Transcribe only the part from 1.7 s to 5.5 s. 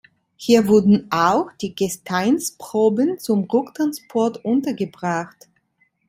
Gesteinsproben zum Rücktransport untergebracht.